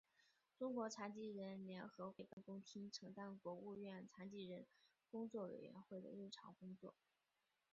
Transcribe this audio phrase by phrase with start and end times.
[0.57, 4.65] 中国残疾人联合会办公厅承担国务院残疾人
[5.11, 6.95] 工作委员会的日常工作。